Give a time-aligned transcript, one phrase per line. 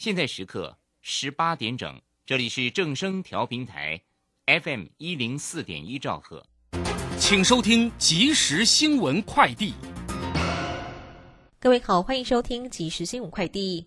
[0.00, 4.00] 现在时刻十八点整，这里是正声调频台
[4.46, 6.42] ，FM 一零四点一兆赫，
[7.18, 9.74] 请收听即时新闻快递。
[11.58, 13.84] 各位好，欢迎收听即时新闻快递。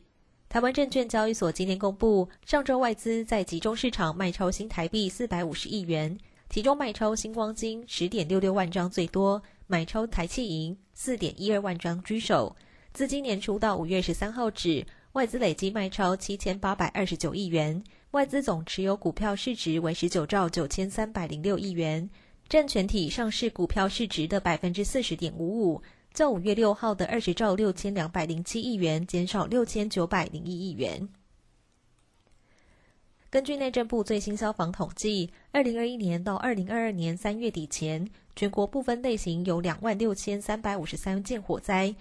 [0.48, 6.16] 台湾证券交易所今天公布，上周外资在集中市场卖超新台币四百五十亿元，
[6.48, 12.56] 其中卖超新光金十点六六万张最多，买超台气银四点一二万张居首。
[12.94, 22.10] 自今年初到五月十三号止，外资累计卖超七千八百二十九亿元，外资总持有股票市值为十九兆九千三百零六亿元，
[22.50, 25.84] 占全体上市股票市值的百分之四十点五五。
[26.16, 31.08] 较五月六号的二十兆六千两百零七亿元减少六千九百零一亿元。
[33.30, 41.94] 根据内政部最新消防统计，二零二一年到二零二二年三月底前，全国部分类型有两万六千三百五十三件火灾。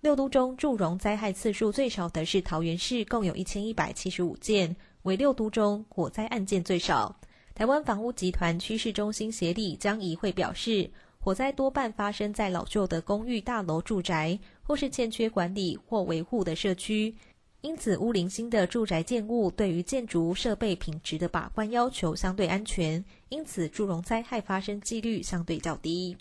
[0.00, 7.18] 六都中祝融灾害次数最少的是桃园市，共有一千一百七十五件，为六都中火灾案件最少。
[7.54, 10.90] 台湾房屋集团趋势中心协理江怡慧表示。
[11.18, 17.12] 火灾多半发生在老旧的公寓大楼、住宅，或是欠缺管理或维护的社区。
[17.62, 26.16] 因此，屋龄新的住宅建物对于建筑设备品质的把关要求相对安全，因此祝融灾害发生几率相对较低。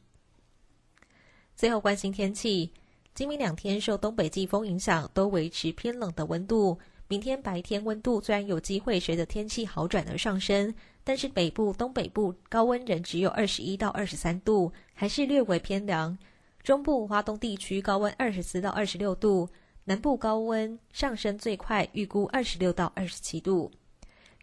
[1.55, 2.71] 最后，关心天气，
[3.15, 6.77] 今明两天受东北季风影响，都维持偏冷的温度。
[7.07, 10.75] 明天白天温度虽然有机会随着天气好转而上升。
[11.01, 16.17] 但是北部、东北部高温仍只有二十一到二十三度，还是略微偏凉。
[16.61, 19.47] 中部、华东地区高温二十四到二十六度，
[19.85, 23.71] 南部高温上升最快，预估二十六到二十七度。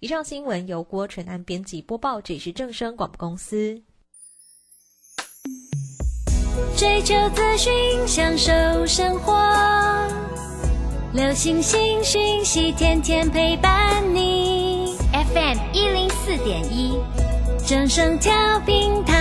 [0.01, 3.83] 以上新闻由郭纯安编辑播报，这是正声广播公司。
[6.77, 7.73] 追求资讯，
[8.07, 8.53] 享受
[8.87, 9.35] 生活，
[11.13, 14.97] 流星星讯息，天天陪伴你。
[15.13, 16.99] FM 一零四点一，
[17.67, 18.33] 正声调
[18.67, 19.19] 平台。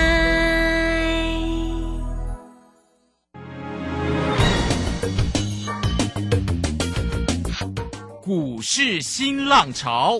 [8.21, 10.19] 股市新浪潮，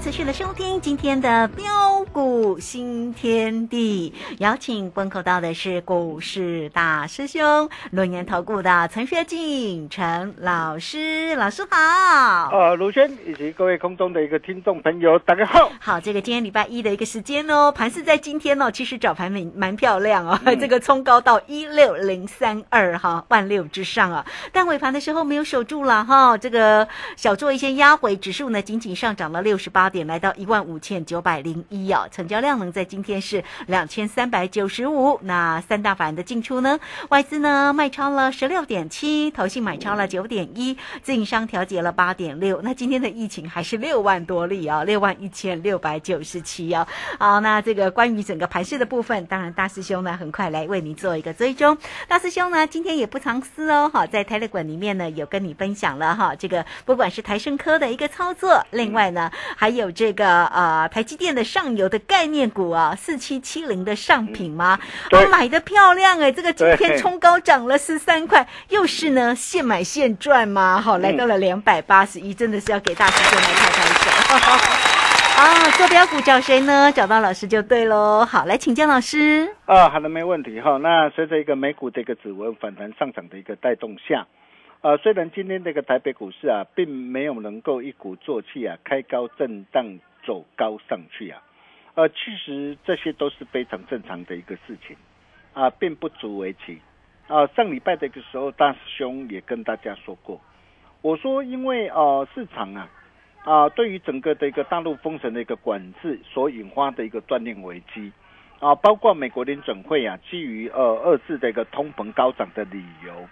[0.00, 1.66] 持续的收听今天的标
[2.10, 12.48] 股新天地，邀请问候到的是股市大师兄轮研投顾的陈学进陈老师，老师好。
[12.50, 15.70] 呃，卢轩以及各位空中的一个听众朋友，大家好。
[15.78, 29.90] 好，这个今天礼拜一的一个时间哦，盘是在今天哦，其实早盘蛮蛮漂亮哦， 这个冲高到一六零三二哈，万六之上啊，但尾盘的时候没有守住了哈，这个小做一些压回，指数呢仅仅上涨了六六十八。
[29.90, 35.18] 点来到一万五千九百零一啊，成交量呢在今天是两千三百九十五。
[35.22, 42.60] 那三大法人的进出呢，外资呢卖超了十六点七，投信买超了九点一，自营商调节了八点六。
[42.62, 46.86] 那今天的疫情还是六万多例啊，六万一千六百九十七啊。
[47.18, 51.76] 好，那这个关于整个盘势的部分，当然大师兄呢很快来为您做一个追踪。
[52.06, 58.64] 大师兄呢今天也不藏私哦，好，在泰勒馆里面呢有跟你分享了哈，这个不管是台生科的一个操作。
[58.70, 64.78] 另外呢，还有这个呃台积电的上游的概念股啊，四七七零的上品吗？
[65.08, 70.80] 对哦，买的漂亮哎，这个今天对冲高涨了十三块，又是呢现买现赚吗？
[70.80, 74.90] 好，来到了两百八十一，真的是要给大师兄来拍拍手。
[75.40, 76.92] 啊，坐标股找谁呢？
[76.92, 78.26] 找到老师就对喽。
[78.26, 79.48] 好，来请教老师。
[79.64, 80.76] 啊，好的，没问题哈。
[80.76, 84.26] 那随着一个美股的一个指纹反弹上涨的一个带动下，
[84.82, 91.42] 呃，虽然今天这个台北股市啊，并没有能够一鼓作气啊，开高震荡走高上去啊，
[91.94, 94.96] 呃，其实这些都是非常正常的一个事情
[95.52, 96.78] 啊，并不足为奇
[97.28, 97.46] 啊。
[97.48, 100.40] 上礼拜的一个时候，大师兄也跟大家说过，
[101.02, 102.88] 我说因为呃市场啊。
[103.42, 108.12] 啊，对于整个的一个大陆封城的一个管制所引发的一个断链危机，
[108.58, 113.26] 啊，包括美国联准会啊，基于呃二次的一个通膨高涨的理由，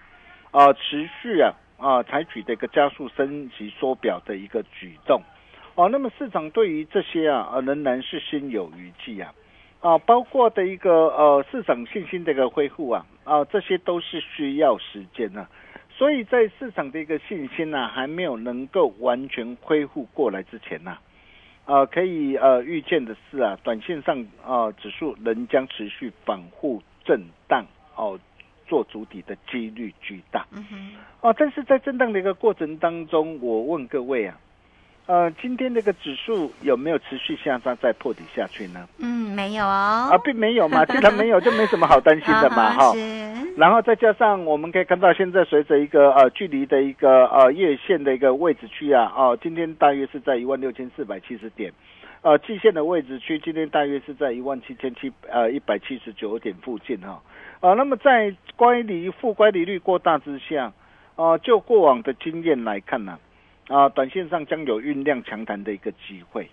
[0.50, 5.20] 啊，持续啊啊采取的一个加速升级缩表的一个举动，
[5.74, 9.32] 哦、那么市场对于这些啊，呃仍然是心有余悸啊，
[9.80, 15.46] 啊，包括的一个呃市场信心的一个恢复啊，啊，这些都是需要时间的、
[15.90, 20.96] 所以在市场的一个信心呢、还没有能够完全恢复过来之前呢、
[21.66, 27.66] 呃，可以呃预见的是啊，短线上啊、指数仍将持续反复震荡。
[27.94, 28.18] 哦、
[28.68, 30.46] 做主体的几率巨大。
[30.52, 30.76] 嗯哼，
[31.22, 34.38] 哦，但是在震荡的一个过程当中，我问各位啊，
[35.06, 38.86] 呃，今天这个指数有没有持续向上再破底下去呢？
[38.98, 40.10] 嗯，没有哦。
[40.12, 42.92] 啊，并没有嘛，既然没有，就没什么好担心的嘛， 哈、
[43.56, 51.72] 然后再加上我们可以看到，现在随着一个呃距离的一个呃月线的一个位置区啊，哦、今天大约是在一万六千四百七十点，
[52.22, 57.22] 呃，季线的位置区今天大约是在一万七千七呃一百七十九点附近哈、
[57.60, 60.72] 啊，那么在乖离负乖离率过大之下，
[61.14, 63.18] 啊、就过往的经验来看呢、
[63.68, 66.50] 啊，短线上将有酝酿强弹的一个机会，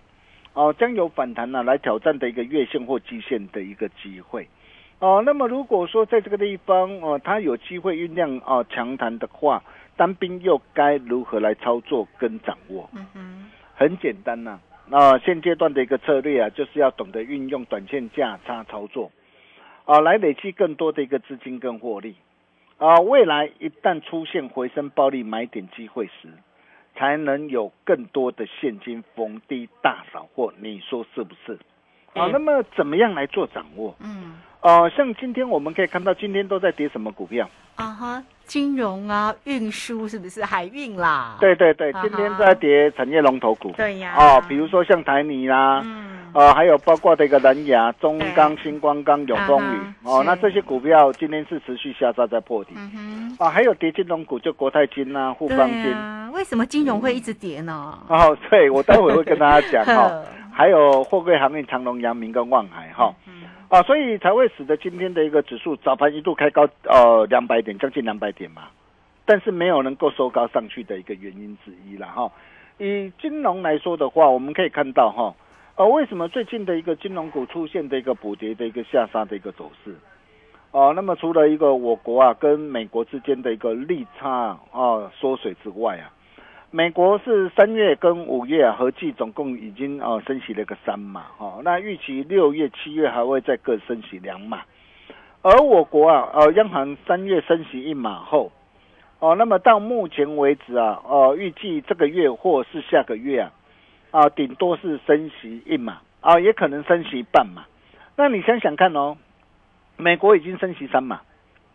[0.54, 4.48] 哦、将有反弹呢、来挑战的一个月线或季线的一个机会。
[5.00, 9.62] 哦，那么如果说在这个地方哦，它有机会酝酿哦强弹的话，
[9.96, 12.88] 单兵又该如何来操作跟掌握？
[12.94, 14.60] 嗯哼，很简单呐、啊，
[15.24, 19.10] 现阶段的一个策略啊，就是要懂得运用短线价差操作，
[19.84, 22.14] 啊，来累积更多的一个资金跟获利，
[22.78, 26.28] 啊，未来一旦出现回升暴利买点机会时，
[26.94, 31.58] 才能有更多的现金逢低大扫货，你说是不是？
[32.14, 33.94] 啊，那么怎么样来做掌握？
[34.00, 37.50] 嗯，呃，像今天我们可以看到，今天都在跌什么股票？
[37.74, 41.36] 啊哈，金融啊，运输是不是海运啦？
[41.40, 43.72] 对对对，今天在跌产业龙头股。
[43.76, 52.72] 对呀哦，比如说像台泥啦，嗯，呃，还有包括这个蓝牙、中钢、星光钢、永丰宇哦，那这些股票今天是持续下杀在破底。
[52.76, 55.92] 嗯哼，啊，还有跌金融股，就国泰金啊、富对邦金。
[55.92, 57.98] 啊，为什么金融会一直跌呢？
[58.08, 63.34] 哦，对，我待会会跟大家讲 哈、呵还有货柜航运、长隆、阳明跟望海哈、嗯
[63.68, 68.68] 啊，所以才会使得今天的一个指数早盘一度开高呃两百点，将近两百点嘛，
[69.24, 72.30] 但是没有能够收高上去的一个原因之一了哈。
[72.78, 75.34] 以金融来说的话，我们可以看到哈，
[75.76, 79.94] 呃，为什么最近的一个金融股出现的一个补跌的一个下杀的一个走势？
[80.72, 86.12] 哦、那么除了一个我国啊跟美国之间的一个利差啊、缩水之外啊，
[86.72, 94.62] 美国是三月跟五月啊合计总共已经呃升息了个三码哦，那预期六月、七月还会再各升息两码，
[95.42, 98.50] 而我国啊呃央行三月升息一码后，
[99.20, 103.52] 哦，那么到目前为止啊，哦预计这个月或是下个月啊，
[104.10, 107.64] 啊顶多是升息一码啊，也可能升息半码。
[108.16, 109.16] 那你想想看哦，
[109.96, 111.20] 美国已经升息三码，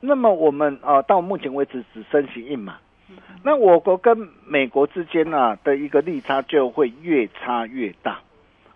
[0.01, 2.77] 那么我们啊到目前为止只升息一码。
[3.43, 8.19] 那我国跟美国之间啊的一个利差就会越差越大，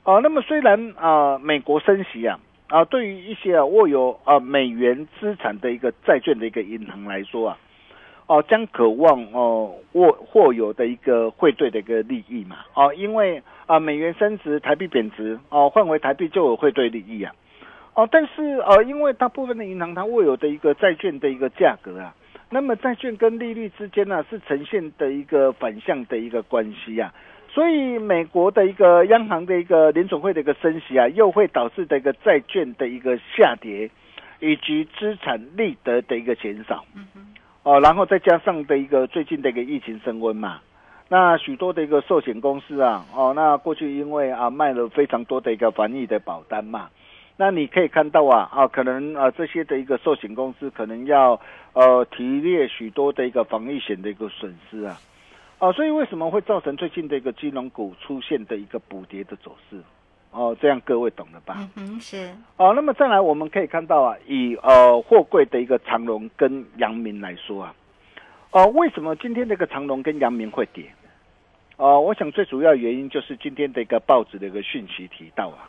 [0.04, 2.39] 哦、那么虽然啊、美国升息啊
[2.70, 7.58] 啊对于一些啊握有啊美元资产的一个债券的一个银行来说啊，
[8.25, 17.32] 哦、将渴望哦握获有的一个汇兑的一个利益嘛，哦、因为啊美元升值，台币贬值，哦换回台币就有汇兑利益啊，
[17.94, 22.15] 哦但是呃因为大部分的银行它握有的一个债券的一个价格啊。
[22.50, 27.14] 那么债券跟利率之间呢、是呈现的一个反向的一个关系啊，
[27.50, 33.90] 所以美国的一个央行的一个联总会的一个升息啊，又会导致的一个债券的一个下跌，
[34.40, 36.86] 以及资产利得的一个减少。
[37.64, 40.60] 哦，然后再加上的一个最近的一个疫情升温嘛，
[41.10, 46.90] 那许多的一个寿险公司啊，哦，那过去因为啊卖了非常多的一个防疫的保单嘛，
[47.38, 51.39] 那你可以看到啊啊，可能啊这些的一个寿险公司可能要
[51.74, 54.98] 呃提列许多的一个防疫险的一个损失啊，
[55.60, 59.77] 啊，所以为什么会造成最近的一个金融股出现的一个补跌的走势？
[60.32, 61.56] 哦，这样各位懂了吧？
[61.75, 67.75] 嗯哼，是，哦，那么再来我们可以看到啊，以呃货柜的一个长龙跟阳明来说啊，
[68.51, 70.86] 哦，为什么今天这个长龙跟阳明会跌？
[71.77, 75.68] 哦，我想最主要原因就是今天的一个报纸的一个讯息提到啊，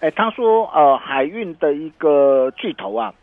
[0.00, 3.14] 哎，他说呃海运的一个巨头啊，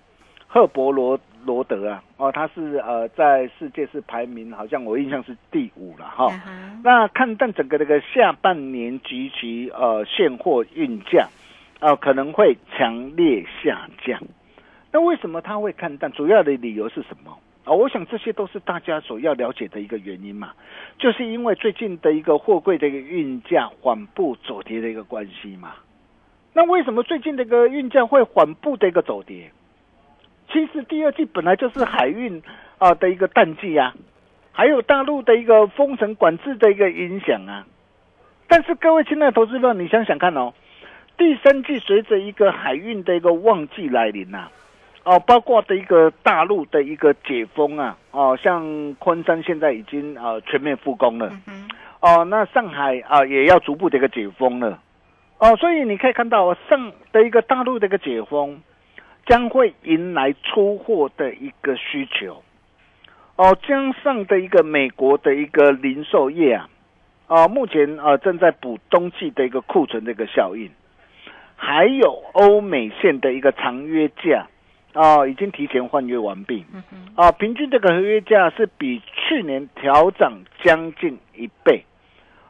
[0.47, 6.31] 赫伯罗罗德啊，哦，他是呃在世界是排名好像我印象是第五了哈。
[6.83, 11.27] 那看但整个这个下半年及其呃现货运价，
[11.79, 14.21] 呃可能会强烈下降。
[14.91, 16.11] 那为什么他会看淡？
[16.11, 17.37] 主要的理由是什么？
[17.63, 20.53] 啊、我想这些都是大家所要了解的一个原因嘛，
[20.97, 25.73] 就是因为最近的一个货柜的一个运价缓步走跌的一个关系嘛。
[26.57, 29.51] 那为什么最近这个运价会缓步的一个走跌？
[30.51, 32.41] 其实第二季本来就是海运
[32.79, 33.93] 啊、的一个淡季啊，
[34.53, 37.63] 还有大陆的一个封城管制的一个影响啊。
[38.47, 40.51] 但是各位亲爱的投资者，你想想看哦，
[41.15, 44.47] 第三季随着一个海运的一个旺季来临呐、
[45.03, 51.67] 哦，包括的一个大陆的一个解封啊，哦，像昆山现在已经呃全面复工了，嗯，
[51.99, 54.79] 哦，那上海啊、也要逐步的一个解封了，
[55.39, 58.61] 哦，所以你可以看到上的一个大陆的一个解封，
[59.25, 62.43] 将会迎来出货的一个需求，
[63.35, 66.69] 哦，加上的一个美国的一个零售业啊，
[67.27, 70.69] 啊，目前呃正在补冬季的一个库存的一个效应，
[71.55, 74.47] 还有欧美线的一个长约价。
[74.93, 76.65] 哦、已经提前换约完毕。
[76.73, 81.85] 嗯哼，啊，平均这个合约价是比去年调涨将近一倍。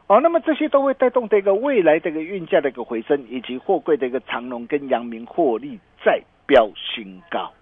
[0.08, 7.52] 哦，那么这些都会带动这个未来这个运价的一个回升，以及货柜的一个长龙跟阳明获利再飙新高。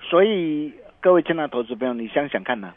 [0.00, 2.72] 所以各位亲爱的投资朋友，你想想看呢、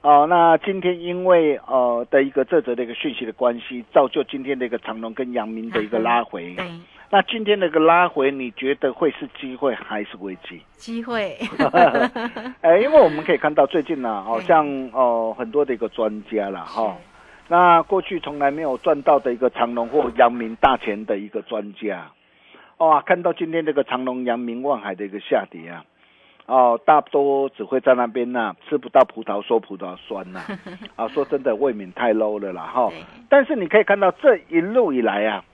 [0.00, 6.54] 哦，那今天因为呃的一个这则的一个讯息的关系，造就今天的一个长龙跟阳明的一个拉回。
[6.54, 6.64] 对，
[7.10, 10.62] 那今天的一个拉回，你觉得会是机会还是危机？
[10.76, 11.36] 机会，
[12.62, 16.96] 哎，因为我们可以看到最近呢、 好、嗯像哦很多的一个专家了，哈、
[17.52, 22.10] 那过去从来没有赚到的一个长隆或阳明大钱的一个专家，
[22.78, 25.84] 哇、看到今天这个长隆、阳明、望海的一个下跌啊，
[26.46, 30.40] 哦，大多只会在那边呐、吃不到葡萄说葡萄酸呐、
[30.96, 32.96] 啊，说真的未免太 low 了啦，哈、对。
[33.28, 35.44] 但是你可以看到这一路以来啊，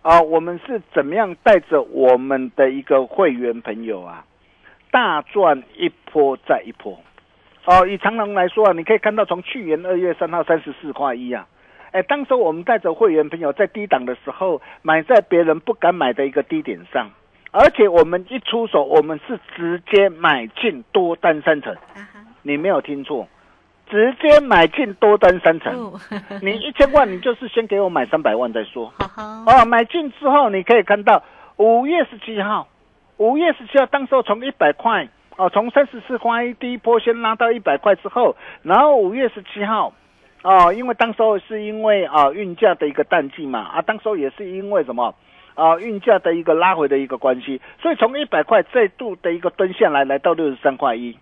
[0.00, 4.24] 啊，我们是怎么样带着我们的一个会员朋友啊，
[4.90, 6.98] 大赚一波再一波。
[7.64, 11.46] 哦，以长隆来说啊，你可以看到从去年二月三号三十四块一啊，
[11.92, 17.08] 哎，当时我们带着会员朋友在低档的时候买在别人不敢买的一个低点上，
[17.52, 22.02] 而且我们一出手，我们是直接买进多单三成，啊，
[22.42, 23.28] 你没有听错，
[23.88, 25.72] 直接买进多单三成。
[25.78, 26.00] 哦，
[26.42, 28.92] 你一千万，你就是先给我买三百万再说。
[28.98, 31.22] 好好，哦，买进之后你可以看到
[31.58, 32.66] 五月十七号，
[33.18, 39.92] 五月十七号当时候从一百块哦，从三十四块第一波先拉到一百块之后，然后五月十七号
[40.42, 45.14] 哦，因为当时候是因为啊运价的一个淡季嘛啊，当时候也是因为什么？
[45.54, 51.14] 啊，运价的一个拉回的一个关系，所以从一百块再度的一个蹲下来，来到六十三块一。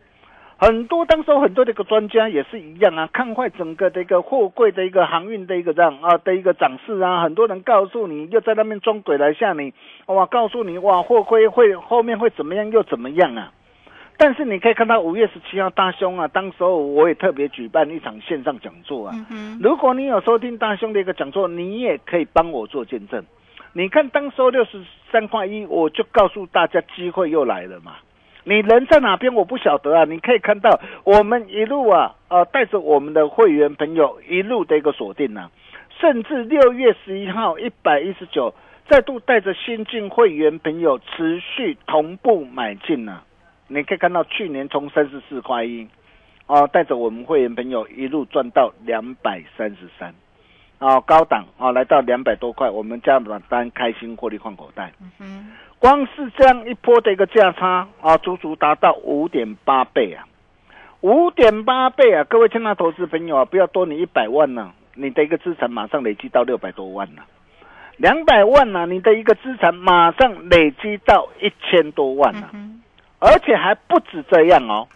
[0.57, 9.73] 很多当时候很多的一个专家也是一样啊，看坏整个的一个货柜的一个航运的一个这样啊的一个涨势啊，很多人告诉你又在那边装鬼来吓你，
[10.07, 13.51] 哇，告诉你哇货柜会后面会怎么样又怎么样啊？
[14.23, 19.15] 但是你可以看到五月十七号大兄啊，当时候我也特别举办一场线上讲座啊，
[19.63, 23.25] 如果你有收听大兄的一个讲座，你也可以帮我做见证。
[23.73, 27.95] 你看当时候六十三块一，我就告诉大家机会又来了嘛。
[28.45, 35.51] 你人在哪边我不晓得啊，你可以看到我们一路啊，呃，带着我们的会员朋友一路的一个锁定啊，
[35.99, 38.53] 甚至六月十一号一百一十九，
[38.87, 43.23] 再度带着新进会员朋友持续同步买进啊。
[43.73, 45.87] 你可以看到去年从三十四块一，
[46.47, 50.13] 哦，带着我们会员朋友一路赚到两百三十三，
[50.81, 54.93] 哦，高档哦，来到两百多块，我们加满单开心获利换口袋。
[55.01, 60.27] 嗯哼，光是这样一波的一个价差啊，足足达到五点八倍啊，
[61.03, 62.25] 五点八倍啊！
[62.25, 67.25] 各位亲爱的投资朋友啊，不要多你一百万呢、你的一个资产马上累积到六百多万了、
[67.99, 72.83] 两百万呢、你的一个资产马上累积到一千多万了、嗯
[73.21, 74.89] 而且还不止这样哦。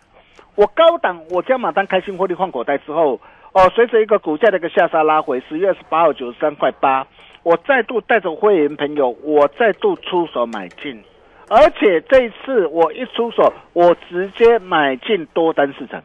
[0.57, 3.21] 我高档我加码单开心获利换口袋之后，
[3.52, 7.07] 哦，随着一个股价的一个下杀拉回，十月二十八号九十三块八，
[7.43, 11.02] 我再度带着会员朋友，我再度出手买进，
[11.49, 16.02] 而且这一次我一出手，我直接买进多单四成，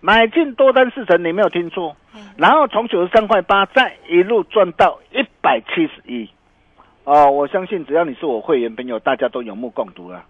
[0.00, 1.96] 买进多单四成，你没有听错。
[2.36, 6.28] 然后从九十三块八再一路赚到一百七十一，
[7.04, 10.18] 哦，我相信只要你是我会员朋友，大家都有目共睹了。
[10.18, 10.24] 啊，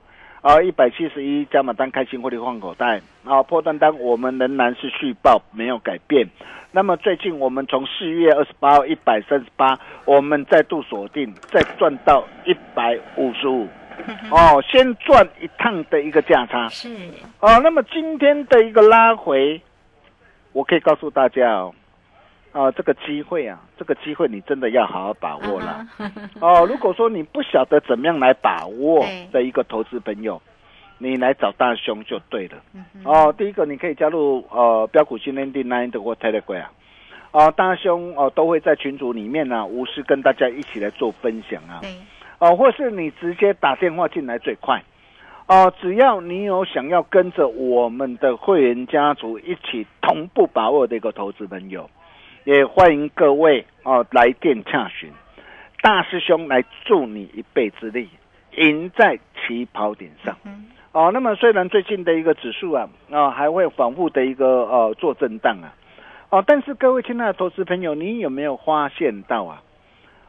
[0.62, 6.28] 一百七十一加码单开心获利换口袋啊，破单单我们仍然是续报没有改变。
[6.72, 13.68] 那么最近我们从四月二十八号一百三十八，我们再度锁定，再赚到一百五十五。
[14.32, 16.88] 哦，先赚一趟的一个价差是
[17.40, 17.60] 哦。
[17.62, 19.60] 那么今天的一个拉回，
[20.52, 21.74] 我可以告诉大家哦，
[22.52, 25.86] 啊，这个机会啊，这个机会你真的要好好把握了。
[26.40, 30.40] 哦，如果说你不晓得怎么样来把握的一个投资朋友，
[30.98, 32.56] 你来找大兄就对了。
[33.04, 36.70] 哦，第一个你可以加入呃标股训练营 Nine 的或 Telegram 啊，
[37.46, 41.80] 哦，大兄哦都会在群组里面呢，无私跟大家一起来做分享啊。
[42.38, 44.82] 哦，或是你直接打电话进来最快，
[45.46, 51.88] 哦，只要你有想要跟着我们的会员家族一起同步把握的一个投资朋友，
[52.44, 55.10] 也欢迎各位哦来电洽询，
[55.80, 58.08] 大师兄来助你一臂之力，
[58.56, 60.36] 赢在起跑点上。
[60.90, 65.72] 哦，那么虽然最近的一个指数啊啊还会反复的一个呃做震荡啊，
[66.30, 69.62] 哦，但是各位亲爱的投资朋友，你有没有发现到啊？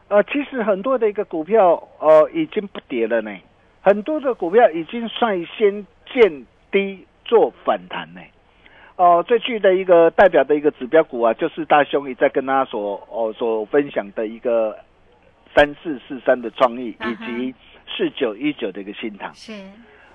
[0.08, 3.36] 呃，其实很多的一个股票，呃，已经不跌了呢。
[3.82, 8.20] 很多的股票已经率先见低做反弹呢。
[8.96, 14.78] 哦，最具的一个代表的一个指标股啊，就是大兄也在跟大家所哦所分享的一个
[15.54, 17.54] 三四四三的创意，以及
[17.88, 19.34] 四九一九的一个新塘。
[19.34, 19.52] 是，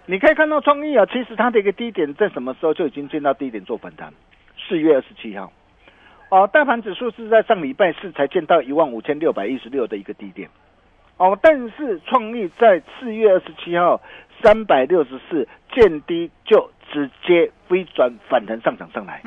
[0.06, 4.14] 你可以看到创意啊，其实它的一个低点在什么时候就已经见到低点做反弹？
[4.68, 5.52] 四月二十七号。
[6.30, 10.48] 哦，大盘指数是在上礼拜四才见到一万五千六百一十六的一个低点，
[11.18, 14.00] 哦，但是创意在四月二十七号
[14.42, 19.22] 三百六十四见低就直接飞转反弹上涨上来，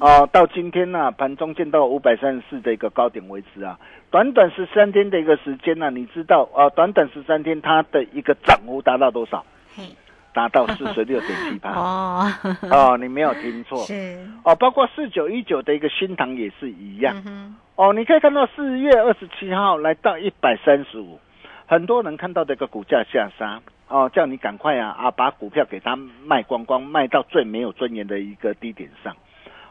[0.00, 3.78] 哦，到今天呢盘中见到五百三十四的一个高点为止啊，
[4.10, 9.44] 短短十三天的一个时间呢，你知道啊，短短十三天它的一个涨幅达到多少？
[10.32, 11.70] 达到四十六点七八。
[11.80, 12.30] 哦。
[12.70, 13.78] 哦，你没有听错。
[13.84, 14.18] 是。
[14.44, 17.16] 哦，包括四九一九的一个新塘也是一样。
[17.74, 21.18] 哦，你可以看到四月二十七号来到一百三十五，
[21.66, 29.14] 很多人看到这个股价下杀哦，叫你赶快啊啊把股票给他卖光光，卖到最没有尊严的一个低点上。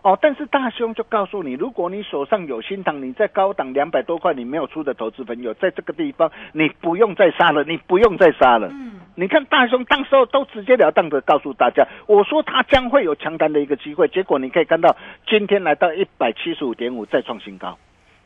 [0.01, 8.67] 哦，但是大兄就告诉你，如果你手上有新塘，你在高档两百多块你没有出的投资朋友，在这个地方你不用再杀了，你不用再杀了。
[8.67, 14.95] 嗯，你看大兄当时候都直截了当的告诉大家，我说他将会有强弹的一个机会，结果你可以看到
[15.27, 17.75] 今天来到一百七十五点五再创新高，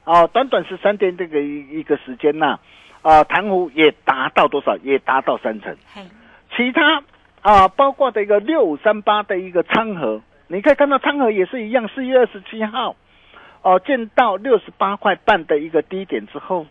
[0.03, 2.59] 哦，短短十三天这个一一个时间呐，啊，
[3.01, 4.77] 弹幅也达到多少？
[4.77, 5.75] 也达到三成。
[6.55, 7.03] 其他
[7.41, 10.21] 啊，包括的一个六五三八的一个仓盒。
[10.51, 12.95] 你可以看到昌河也是一样，四月二十七号，
[13.61, 16.65] 哦，见到六十八块半的一个低点之后，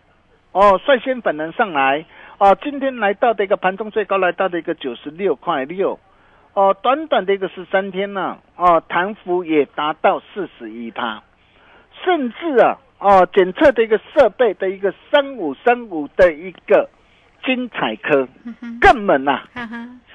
[0.50, 2.04] 哦，率先反弹上来，
[2.38, 6.00] 哦，今天来到的一个盘中最高来到的一个九十六块六，
[6.54, 11.22] 哦，短短的一个十三天呢，哦，弹幅也达到四十一趴，
[12.04, 16.88] 甚至啊，哦，检测的一个设备的一个三五三五的一个
[17.44, 18.28] 精彩科
[18.80, 19.40] 更猛呐，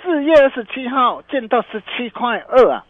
[0.04, 2.84] 四月二十七号见到十七块二啊。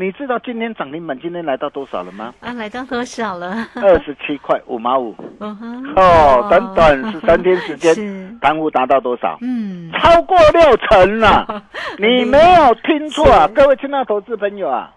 [0.00, 2.32] 你知道今天涨停板今天来到多少了吗？
[2.38, 3.66] 啊，来到多少了？
[3.74, 5.12] 二十七块五毛五。
[5.40, 9.36] 哦，短短十三天时间，盘幅达到多少？
[9.40, 11.64] 嗯，超过六成了。
[11.98, 14.92] 你没有听错啊，各位亲爱的投资朋友啊，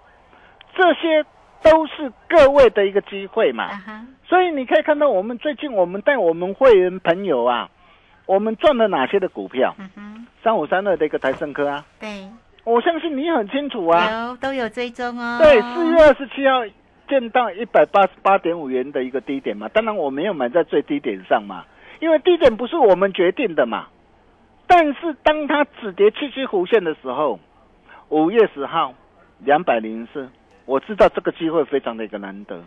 [0.75, 1.25] 这些
[1.63, 3.69] 都是各位的一个机会嘛。
[4.25, 7.69] 所以你可以看到，我们最近我们带我们会员朋友啊，
[8.25, 9.75] 我们赚了哪些的股票？
[10.43, 11.85] 三五三二的一个台盛科啊。
[11.99, 12.27] 对。
[12.63, 15.39] 我相信你很清楚啊，有都有追踪哦。
[15.41, 16.63] 对，四月二十七号
[17.09, 21.65] 见到一百八十八点五元的一个低点嘛，当然我没有买在最低点上嘛，
[21.99, 23.87] 因为低点不是我们决定的嘛。
[24.67, 27.39] 但是当它止跌七七弧线的时候，
[28.09, 28.93] 五月十号
[29.39, 30.29] 两百零四，
[30.71, 32.57] 我知道这个机会非常的一个难得，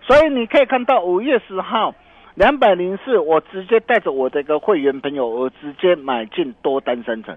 [0.00, 1.92] 所以你可以看到五月十号
[2.36, 7.36] 两百零四，我直接带着我的一个会员朋友，我直接买进多单三成。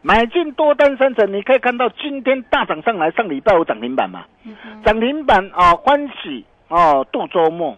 [0.00, 4.24] 买进多单三成，你可以看到今天大涨上来，上礼拜五涨停板嘛，
[4.84, 7.76] 涨停板啊，欢喜哦，度周末，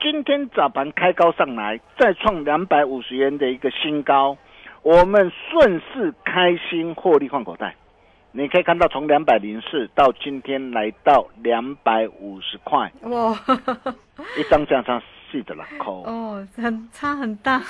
[0.00, 4.36] 今天早盘开高上来，再创两百五十元的一个新高，
[4.82, 7.74] 我们顺势开心获利换口袋，
[8.32, 13.36] 你可以看到从两百零四到今天来到两百五十块，哇，
[14.38, 17.60] 一张价差四十六块，哦，很差很大。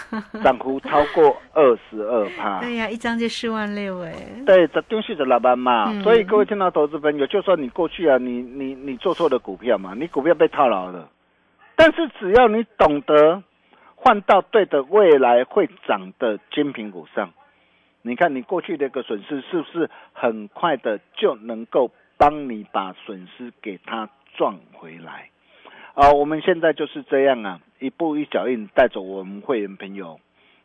[0.44, 2.60] 涨幅超过二十二趴。
[2.60, 4.12] 对呀，一张就四万六哎。
[4.44, 6.02] 对，这东西的老板嘛，嗯。
[6.02, 11.08] 所以各位听到投资朋友，就算你过去啊，你你你做错了股票嘛，你股票被套牢了，
[11.74, 13.42] 但是只要你懂得
[13.94, 17.30] 换到对的未来会涨的精品股上，
[18.02, 25.28] 你看你过去的一个损失是不是很快的就能够帮你把损失给它赚回来？
[25.94, 30.18] 啊、我们现在就是这样啊，一步一脚印带着我们会员朋友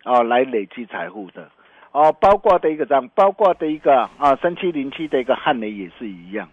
[0.03, 1.49] 啊、来累积财富的。
[1.91, 6.47] 哦，包括的一个这样，包括的一个啊，三七零七的一个汉雷也是一样。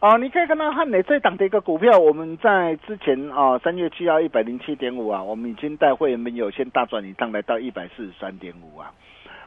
[0.00, 8.92] 哦，你可以看到汉雷这档的一个股票，我们在之前啊，三月七号一百零七点五啊，我们已经带会员朋友先大赚一趟，来到一百四十三点五啊。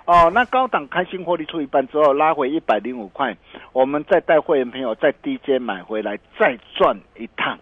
[0.05, 3.35] 哦，那高档开心获利出一半之后，拉回一百零五块，
[3.71, 7.57] 我们再带会员朋友在低阶买回来，再赚一趟。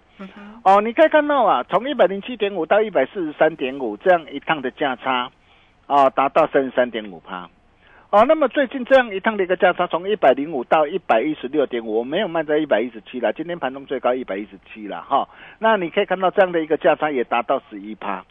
[0.63, 5.31] 哦，你可以看到啊，从一百零七点五到一百四十三点五，这样一趟的价差，
[5.87, 7.49] 啊，达到三十三点五趴。
[8.09, 15.29] 哦，那么最近这样一趟的一个价差，从一百零五到一百一十六点五，我没有卖在一百一十七了，今天盘中最高一百一十七了哈。
[15.59, 18.25] 那你可以看到这样的一个价差也达到十一趴，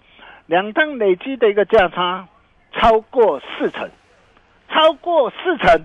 [0.46, 2.28] 两趟累积的一个价差
[2.72, 3.88] 超过四成，
[4.72, 5.84] 超过四成，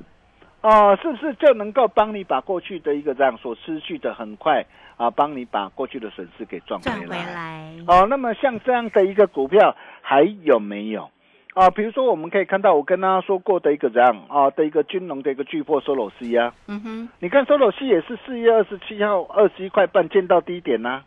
[0.61, 4.65] 哦，是不是就能够帮你把过去的一个这样所失去的很快
[4.97, 7.33] 啊，帮你把过去的损失给赚赚回回来？
[7.33, 7.71] 来。
[7.87, 11.09] 哦，那么像这样的一个股票还有没有？
[11.55, 21.03] 啊，比如说我们可以看到我跟大家说过的一个这样啊的一个金融的一个巨破 Solo C 啊，嗯哼，你看 Solo C 也是四月二十七号二十一块半见到低点呐、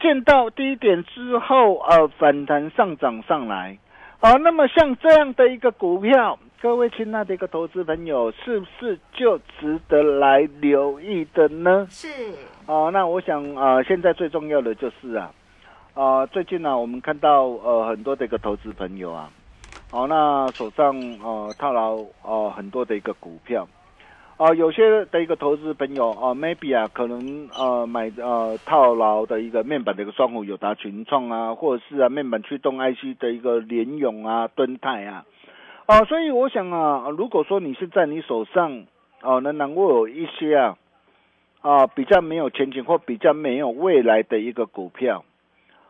[0.00, 3.78] 见到低点之后呃反弹上涨上来，
[4.18, 11.86] 啊，那么像这样的一个股票，各位亲爱的一个投资朋友，是不是就值得来留意的呢？
[11.88, 12.08] 是，
[12.66, 15.30] 哦，那我想呃，现在最重要的就是啊，
[15.94, 19.30] 呃，最近呢、我们看到呃很多的一个投资朋友啊，
[19.92, 23.68] 哦，那手上呃套牢呃很多的一个股票，
[24.36, 35.24] 哦、有些的一个投资朋友啊、m a y b e 啊，可能呃买呃套牢的一个面板的一个双虎友达群创啊，或者是啊面板驱动 IC 的一个联咏啊、敦泰啊，
[35.88, 38.84] 哦、所以我想啊，如果说你是在你手上
[39.22, 40.78] 哦、仍然会有一些啊。
[41.60, 45.24] 啊，比较没有前景或比较没有未来的一个股票，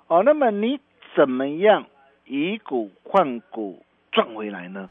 [0.07, 0.81] 哦，那么你
[1.15, 1.85] 怎么样
[2.25, 4.89] 以股换股赚回来呢？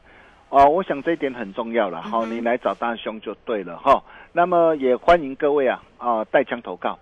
[0.50, 6.96] 哦，我想这一点很重要了哈、你来找大兄就对了哈、那么也欢迎各位啊啊带枪投靠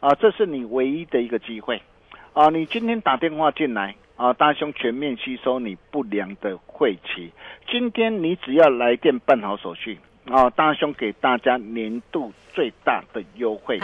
[0.00, 1.80] 啊，这是你唯一的一个机会
[2.32, 2.48] 啊！
[2.48, 7.32] 你今天打电话进来啊，大兄全面吸收你不良的晦气。
[7.66, 9.98] 今天你只要来电办好手续
[10.30, 13.80] 啊，大兄给大家年度最大的优惠。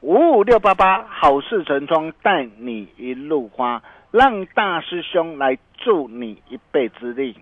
[0.00, 7.36] 五五六八八好事成双，带你一路花，让大师兄来助你一臂之力，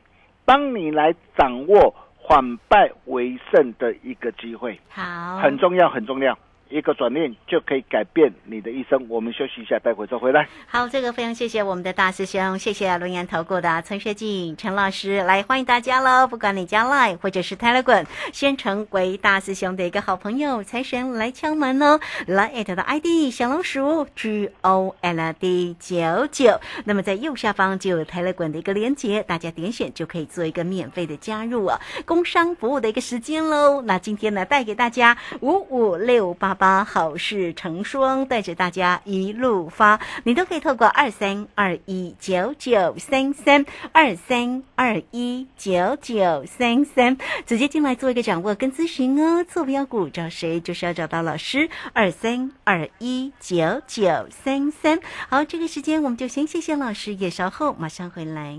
[0.45, 1.95] 帮你来掌握
[2.29, 6.37] 反败为胜的一个机会，好，很重要，很重要。
[6.71, 9.05] 一个转念就可以改变你的一生。
[9.09, 10.49] 我们休息一下，待会再回来。
[10.67, 16.27] 好，这个非常谢谢我们的大师兄，谢谢龙岩投顾的陈学进陈老师来欢迎大家喽！
[16.27, 21.99] 不管你加 Line 或者是 Telegram，先成为大师兄的一个好朋友，财神来敲门哦！
[22.27, 31.81] 来艾特的 ID 小老鼠 G O L D 九九，那么在右下方就有 Telegram 的一个连接，大家点选就可以做一个免费的加入啊！
[32.05, 33.83] 工商服务的一个时间喽。
[33.83, 47.17] 那今天呢，带给大家五五六八八好事成双，带着大家一路发，你都可以透过二三二一九九三三二三二一九九三三
[47.47, 49.45] 直接进来做一个掌握跟咨询哦。
[49.49, 54.99] 坐标股找谁，就是要找到老师二三二一九九三三。
[55.29, 58.59] 好，这个时间我们就先谢谢老师，也稍后马上回来。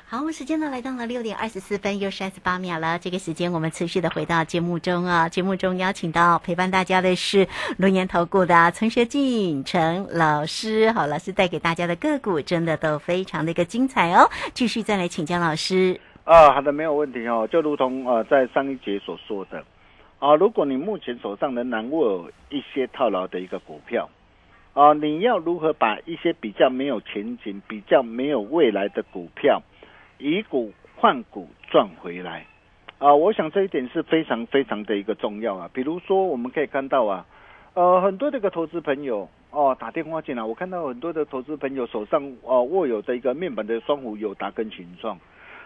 [0.11, 2.99] 好，我们时间呢来到了六点二十四分又三十八秒了。
[2.99, 7.47] 这个时间我们持续的回到节目中啊，节目中邀请到陪伴大家的是
[7.77, 10.91] 龙岩投顾的陈学进陈老师。
[10.91, 14.29] 好，老师带给大家的个股真的都非常的一个精彩哦。
[14.53, 15.97] 继续再来请教老师。
[16.25, 17.47] 啊，好的，没有问题哦。
[17.49, 19.63] 就如同呃在上一节所说的
[20.19, 24.09] 啊，如果你目前手上仍然握有一些套牢的一个股票。
[24.73, 29.61] 啊，你要如何把一些比较没有前景、比较没有未来的股票，
[30.21, 32.45] 以股换股赚回来？
[32.99, 35.67] 啊，我想这一点是非常非常的一个重要啊。
[35.73, 37.25] 比如说，我们可以看到啊，
[37.73, 45.17] 呃，很多的一个投资朋友哦打电话进来，我看到很多的投资朋友手上哦握有这个面板的双虎有达跟群创，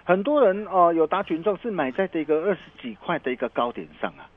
[0.06, 4.30] 很多人哦有达群创是买在这个二十几块的一个高点上啊。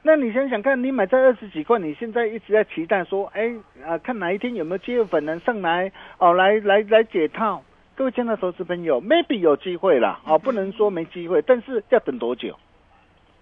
[0.00, 3.52] 那你想想看，你买在二十几块，你现在一直在期待说，哎
[3.84, 7.62] 啊，看哪一天有没有机会粉能上来哦，来来来解套。
[7.98, 12.56] 各位亲爱的投资朋友，maybe 有机会啦，哦，不能说没机会，但是要等多久？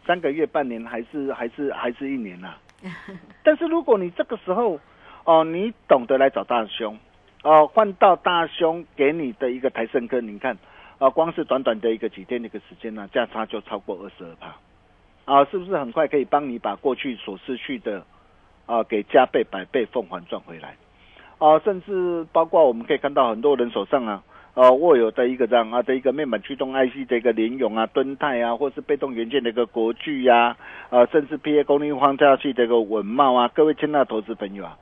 [0.06, 2.54] 三个月、半年，还是还是还是一年呐？
[3.44, 4.80] 但是如果你这个时候
[5.24, 6.98] 哦，你懂得来找大兄
[7.42, 10.56] 哦，换到大兄给你的一个台盛科，你看
[10.96, 14.56] 啊，光是短短的一个几天的一个时间呢，价差就超过二十二帕。
[15.26, 18.02] 啊，是不是很快可以帮你把过去所失去的
[18.64, 20.78] 啊，给加倍、百倍、奉还赚回来？
[21.36, 24.22] 啊，甚至包括我们可以看到很多人手上啊，
[24.56, 30.56] 呃，握有的一个这样啊的一个面板驱动 IC 的一个联咏啊、敦泰啊，或是被动元件的一个国巨呀，
[30.88, 34.78] 啊，甚至 PA 功率放大器的一个文茂啊，各位亲爱的投资朋友啊，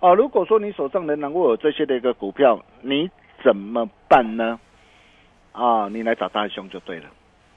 [0.00, 3.08] 啊，如果说你手上仍然握有这些的一个股票，你
[3.44, 4.58] 怎么办呢？
[5.52, 7.04] 啊，你来找大兄就对了。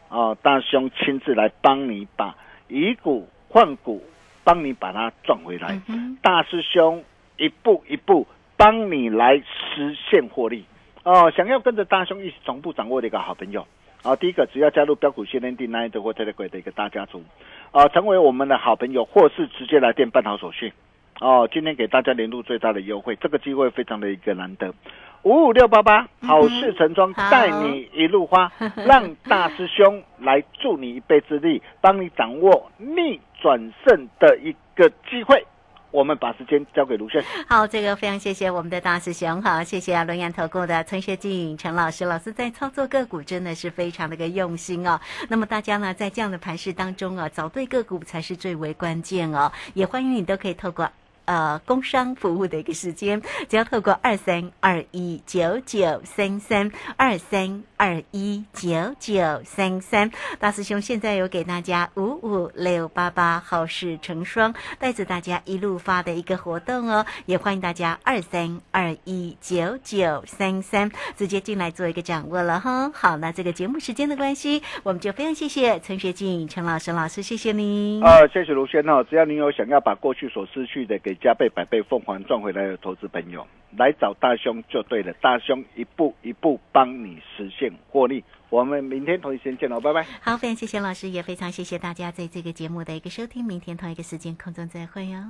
[0.09, 2.35] 啊，大兄亲自来帮你把
[2.67, 4.03] 以股换股，
[4.43, 5.81] 帮你把它赚回来。
[6.21, 7.03] 大师兄
[7.37, 10.63] 一步一步帮你来实现获利。
[11.05, 13.65] 哦，想要跟着大兄一起同步掌握的一个好朋友。
[14.01, 17.23] 啊，第一个只要加入标股训练地 nine 或 telegram 的一个大家族，
[17.71, 20.73] 啊，成为我们的好朋友，或是直接来电办好手续。
[21.19, 24.73] 哦，今天给大家年度最大的优惠，这个机会非常的一个难得。
[25.21, 28.51] 五五六八八，好事成双，带你一路花，
[28.85, 35.45] 让大师兄来助你一臂之力，帮你掌握逆转胜的一个机会。
[35.91, 37.23] 我们把时间交给卢轩。
[37.47, 44.99] 好，这个非常谢谢我们的大师兄，好，谢谢啊，龙岩投顾的陈学静陈老师，老师在操作个股真的是非常的个用心哦。
[45.29, 49.51] 那么大家呢，在这样的盘势当中啊，找对个股才是最为关键哦。
[49.73, 50.89] 也欢迎你都可以透过。
[51.25, 72.91] 呃，工商服务的一个时间，只要透过二三二一九九三三二三二一九九三三，大师兄现在有给大家五五六八八好事成双，带着大家一路发的一个活动哦，也欢迎大家二三二一九九三三直接进来做一个掌握了哈。
[72.93, 78.03] 好，那这个节目时间的关系，我们就非常谢谢陈学静陈老师老师，谢谢您。
[78.03, 81.14] 呃，谢谢卢轩哦，只要您有想要把过去所失去的给。
[81.15, 83.45] 加倍百倍凤凰赚回来的投资朋友，
[83.77, 85.13] 来找大兄就对了。
[85.21, 88.23] 大兄一步一步帮你实现获利。
[88.49, 90.05] 我们明天同一时间见喽，拜拜。
[90.21, 93.43] 好，非常谢谢老师，也非常谢谢大家在这个节目的一个收听。
[93.43, 95.29] 明天同一个时间空中再会哦。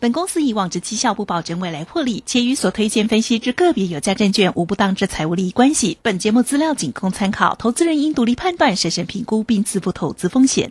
[0.00, 5.98] 本公司以往之绩效不保证未来获利，且与所推荐分析之个别有价证券无不当之财务利益关系。
[6.02, 10.70] 本节目资料仅供参考，投资人应独立判断、审慎评估并自负投资风险。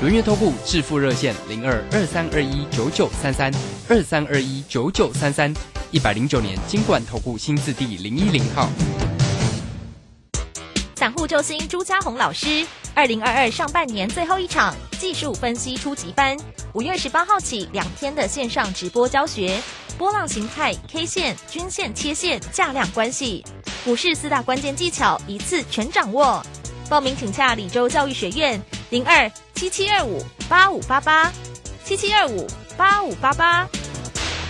[0.00, 3.50] 轮月投顾致富热线零二二三二一九九三三
[3.88, 5.54] 二三二一九九三三
[5.92, 8.68] 一百零九年金管投顾新字第零一零号。
[10.96, 16.36] 散户救星朱家红老师，二零二二上半年最后一场技术分析初级班，
[16.72, 19.58] 五月十八号起两天的线上直播教学，
[19.96, 23.44] 波浪形态、K 线、均线、切线、价量关系，
[23.84, 26.44] 股市四大关键技巧一次全掌握。
[26.88, 31.32] 报名请洽李州教育学院零二七七二五八五八八
[31.84, 33.68] 七七二五八五八八。